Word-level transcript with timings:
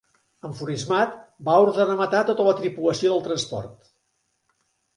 Enfurismat, 0.47 1.13
va 1.49 1.57
ordenar 1.67 1.99
matar 2.01 2.23
tota 2.31 2.49
la 2.49 2.55
tripulació 2.63 3.15
del 3.15 3.25
transport. 3.31 3.79